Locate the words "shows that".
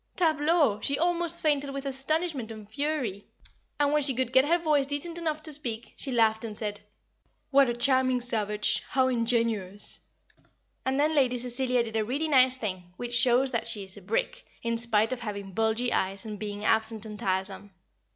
13.13-13.67